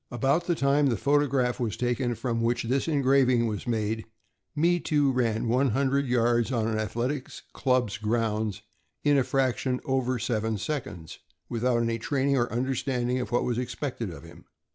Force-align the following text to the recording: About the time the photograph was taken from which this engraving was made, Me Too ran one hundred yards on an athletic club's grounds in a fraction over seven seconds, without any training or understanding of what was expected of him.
About 0.09 0.47
the 0.47 0.55
time 0.55 0.87
the 0.87 0.97
photograph 0.97 1.59
was 1.59 1.77
taken 1.77 2.15
from 2.15 2.41
which 2.41 2.63
this 2.63 2.87
engraving 2.87 3.45
was 3.45 3.67
made, 3.67 4.05
Me 4.55 4.79
Too 4.79 5.11
ran 5.11 5.47
one 5.47 5.69
hundred 5.69 6.07
yards 6.07 6.51
on 6.51 6.67
an 6.67 6.79
athletic 6.79 7.29
club's 7.53 7.99
grounds 7.99 8.63
in 9.03 9.15
a 9.15 9.23
fraction 9.23 9.79
over 9.85 10.17
seven 10.17 10.57
seconds, 10.57 11.19
without 11.49 11.83
any 11.83 11.99
training 11.99 12.35
or 12.35 12.51
understanding 12.51 13.19
of 13.19 13.31
what 13.31 13.43
was 13.43 13.59
expected 13.59 14.09
of 14.09 14.23
him. 14.23 14.45